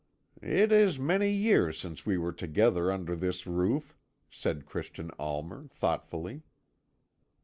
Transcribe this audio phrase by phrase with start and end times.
[0.41, 3.95] "It is many years since we were together under this roof,"
[4.31, 6.41] said Christian Almer thoughtfully.